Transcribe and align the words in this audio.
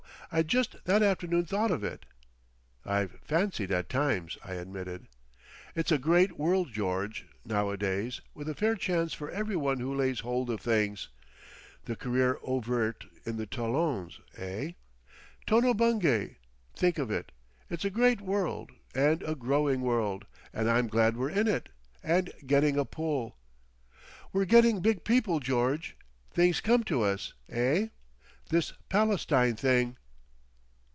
I'd 0.33 0.47
just 0.47 0.85
that 0.85 1.03
afternoon 1.03 1.43
thought 1.43 1.71
of 1.71 1.83
it!" 1.83 2.05
"I've 2.85 3.19
fancied 3.21 3.69
at 3.69 3.89
times;" 3.89 4.37
I 4.41 4.53
admitted. 4.53 5.09
"It's 5.75 5.91
a 5.91 5.97
great 5.97 6.39
world, 6.39 6.71
George, 6.71 7.27
nowadays, 7.43 8.21
with 8.33 8.47
a 8.47 8.53
fair 8.55 8.75
chance 8.75 9.13
for 9.13 9.29
every 9.29 9.57
one 9.57 9.81
who 9.81 9.93
lays 9.93 10.21
hold 10.21 10.49
of 10.49 10.61
things. 10.61 11.09
The 11.83 11.97
career 11.97 12.39
ouvert 12.47 13.03
to 13.25 13.33
the 13.33 13.45
Talons—eh? 13.45 14.71
Tono 15.45 15.73
Bungay. 15.73 16.37
Think 16.77 16.97
of 16.97 17.11
it! 17.11 17.33
It's 17.69 17.83
a 17.83 17.89
great 17.89 18.21
world 18.21 18.71
and 18.95 19.21
a 19.23 19.35
growing 19.35 19.81
world, 19.81 20.25
and 20.53 20.69
I'm 20.69 20.87
glad 20.87 21.17
we're 21.17 21.29
in 21.29 21.49
it—and 21.49 22.31
getting 22.47 22.77
a 22.79 22.85
pull. 22.85 23.35
We're 24.31 24.45
getting 24.45 24.79
big 24.79 25.03
people, 25.03 25.41
George. 25.41 25.97
Things 26.33 26.61
come 26.61 26.85
to 26.85 27.01
us. 27.03 27.33
Eh? 27.49 27.87
This 28.47 28.71
Palestine 28.87 29.57
thing."... 29.57 29.97